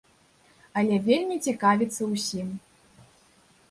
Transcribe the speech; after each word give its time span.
Але 0.81 0.95
вельмі 1.09 1.39
цікавіцца 1.51 2.11
ўсім. 2.17 2.47